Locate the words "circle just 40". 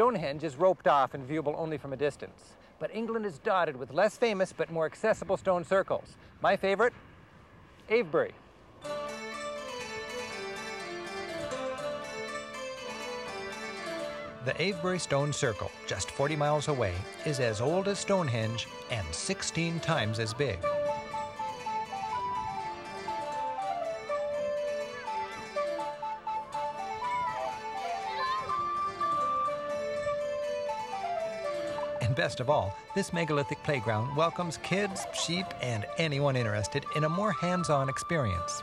15.34-16.34